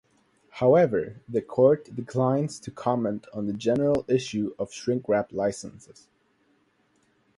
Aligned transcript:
However, 0.53 1.21
the 1.29 1.43
court 1.43 1.95
declines 1.95 2.59
to 2.61 2.71
comment 2.71 3.27
on 3.35 3.45
the 3.45 3.53
general 3.53 4.03
issue 4.07 4.55
of 4.57 4.71
shrinkwrap 4.71 5.31
licenses. 5.31 6.07